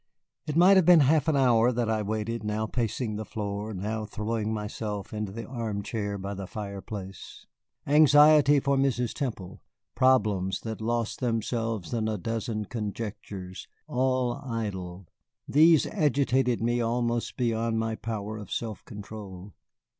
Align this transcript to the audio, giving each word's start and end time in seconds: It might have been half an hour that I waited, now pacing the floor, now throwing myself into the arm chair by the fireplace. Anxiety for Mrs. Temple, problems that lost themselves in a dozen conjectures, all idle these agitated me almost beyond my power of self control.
It 0.47 0.55
might 0.55 0.77
have 0.77 0.85
been 0.87 1.01
half 1.01 1.27
an 1.27 1.35
hour 1.37 1.71
that 1.71 1.87
I 1.87 2.01
waited, 2.01 2.43
now 2.43 2.65
pacing 2.65 3.17
the 3.17 3.23
floor, 3.23 3.71
now 3.71 4.03
throwing 4.03 4.51
myself 4.51 5.13
into 5.13 5.31
the 5.31 5.45
arm 5.45 5.83
chair 5.83 6.17
by 6.17 6.33
the 6.33 6.47
fireplace. 6.47 7.45
Anxiety 7.85 8.59
for 8.59 8.77
Mrs. 8.77 9.13
Temple, 9.13 9.61
problems 9.93 10.61
that 10.61 10.81
lost 10.81 11.19
themselves 11.19 11.93
in 11.93 12.07
a 12.07 12.17
dozen 12.17 12.65
conjectures, 12.65 13.67
all 13.85 14.41
idle 14.43 15.05
these 15.47 15.85
agitated 15.85 16.61
me 16.63 16.81
almost 16.81 17.37
beyond 17.37 17.77
my 17.77 17.93
power 17.93 18.39
of 18.39 18.51
self 18.51 18.83
control. 18.85 19.53